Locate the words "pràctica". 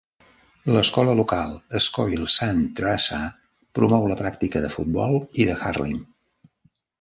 4.23-4.63